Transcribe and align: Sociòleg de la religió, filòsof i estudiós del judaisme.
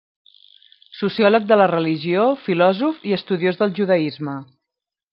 Sociòleg 0.99 1.45
de 1.51 1.59
la 1.61 1.69
religió, 1.73 2.25
filòsof 2.49 3.07
i 3.13 3.17
estudiós 3.21 3.63
del 3.63 3.79
judaisme. 3.83 4.39